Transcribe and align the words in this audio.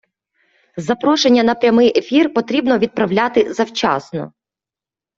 Запрошення 0.77 1.43
на 1.43 1.55
прямий 1.55 1.99
ефір 1.99 2.33
потрібно 2.33 2.77
відправляти 2.77 3.53
завчасно 3.53 4.33